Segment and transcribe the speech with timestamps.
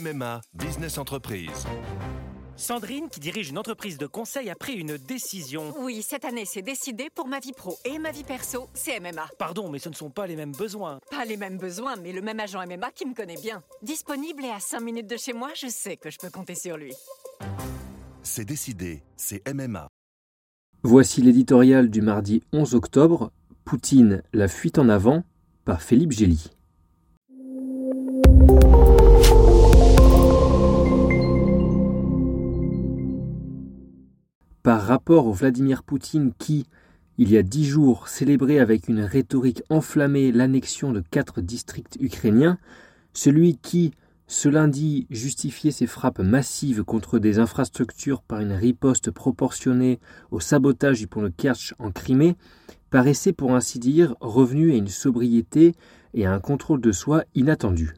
[0.00, 1.66] MMA Business Entreprise.
[2.56, 5.74] Sandrine, qui dirige une entreprise de conseil, a pris une décision.
[5.80, 9.28] Oui, cette année, c'est décidé pour ma vie pro et ma vie perso, c'est MMA.
[9.38, 11.00] Pardon, mais ce ne sont pas les mêmes besoins.
[11.10, 13.62] Pas les mêmes besoins, mais le même agent MMA qui me connaît bien.
[13.82, 16.76] Disponible et à 5 minutes de chez moi, je sais que je peux compter sur
[16.76, 16.94] lui.
[18.22, 19.88] C'est décidé, c'est MMA.
[20.82, 23.32] Voici l'éditorial du mardi 11 octobre,
[23.64, 25.24] Poutine, la fuite en avant,
[25.64, 26.50] par Philippe Gély.
[34.80, 36.66] Rapport au Vladimir Poutine qui,
[37.18, 42.56] il y a dix jours, célébrait avec une rhétorique enflammée l'annexion de quatre districts ukrainiens,
[43.12, 43.92] celui qui,
[44.26, 50.98] ce lundi, justifiait ses frappes massives contre des infrastructures par une riposte proportionnée au sabotage
[50.98, 52.36] du pont de Kerch en Crimée,
[52.88, 55.74] paraissait pour ainsi dire revenu à une sobriété
[56.14, 57.94] et à un contrôle de soi inattendu.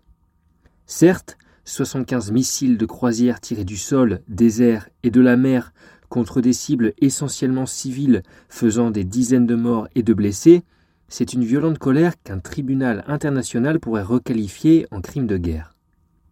[0.87, 5.73] Certes, 75 missiles de croisière tirés du sol, des airs et de la mer
[6.13, 10.63] contre des cibles essentiellement civiles faisant des dizaines de morts et de blessés,
[11.09, 15.75] c'est une violente colère qu'un tribunal international pourrait requalifier en crime de guerre.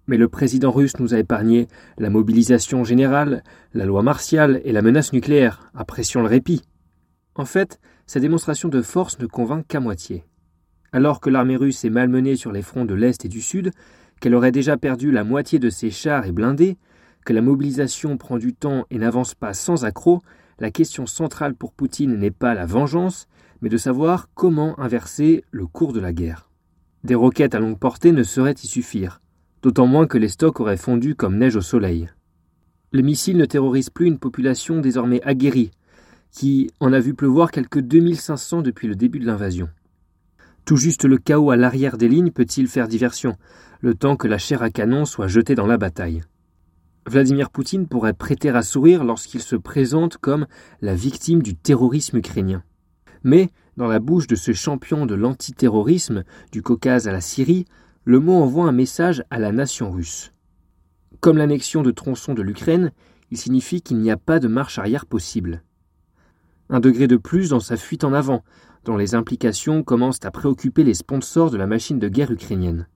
[0.06, 4.82] Mais le président russe nous a épargné la mobilisation générale, la loi martiale et la
[4.82, 6.60] menace nucléaire, apprécions le répit.
[7.34, 10.24] En fait, sa démonstration de force ne convainc qu'à moitié.
[10.92, 13.70] Alors que l'armée russe est malmenée sur les fronts de l'Est et du Sud,
[14.20, 16.76] qu'elle aurait déjà perdu la moitié de ses chars et blindés,
[17.32, 20.22] la mobilisation prend du temps et n'avance pas sans accroc,
[20.58, 23.28] la question centrale pour Poutine n'est pas la vengeance,
[23.60, 26.48] mais de savoir comment inverser le cours de la guerre.
[27.04, 29.20] Des roquettes à longue portée ne sauraient y suffire,
[29.62, 32.08] d'autant moins que les stocks auraient fondu comme neige au soleil.
[32.92, 35.70] Les missiles ne terrorisent plus une population désormais aguerrie,
[36.30, 39.68] qui en a vu pleuvoir quelques 2500 depuis le début de l'invasion.
[40.64, 43.36] Tout juste le chaos à l'arrière des lignes peut-il faire diversion,
[43.80, 46.22] le temps que la chair à canon soit jetée dans la bataille.
[47.06, 50.46] Vladimir Poutine pourrait prêter à sourire lorsqu'il se présente comme
[50.80, 52.62] la victime du terrorisme ukrainien.
[53.24, 57.64] Mais, dans la bouche de ce champion de l'antiterrorisme, du Caucase à la Syrie,
[58.04, 60.32] le mot envoie un message à la nation russe.
[61.20, 62.92] Comme l'annexion de tronçons de l'Ukraine,
[63.30, 65.62] il signifie qu'il n'y a pas de marche arrière possible.
[66.68, 68.44] Un degré de plus dans sa fuite en avant,
[68.84, 72.86] dont les implications commencent à préoccuper les sponsors de la machine de guerre ukrainienne.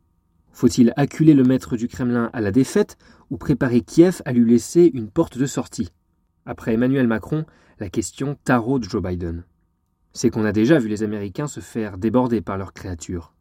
[0.54, 2.96] Faut-il acculer le maître du Kremlin à la défaite
[3.28, 5.90] ou préparer Kiev à lui laisser une porte de sortie?
[6.46, 7.44] Après Emmanuel Macron,
[7.80, 9.42] la question tarot de Joe Biden.
[10.12, 13.33] C'est qu'on a déjà vu les Américains se faire déborder par leurs créatures.